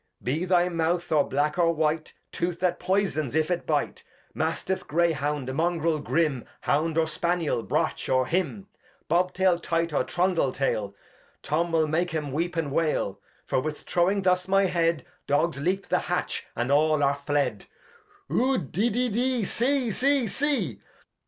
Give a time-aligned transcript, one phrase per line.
[0.23, 2.11] Be thy Mouth, or black, or white.
[2.31, 8.09] Tooth that poysons if it bite; Mastiff, Grey Hound, MungreU, Grim, Hound, or Spanniel, Brach,
[8.09, 8.65] or dym;
[9.07, 10.95] Bob Tail, Tight, or Trundle Tail,
[11.43, 15.85] Tom will make 'em weep and wail; For with throwing thus my Head, Dogs leap
[15.89, 17.67] the Hatch, and all are fled.
[18.27, 19.43] Ud, de, de, de.
[19.43, 20.81] See, see, see.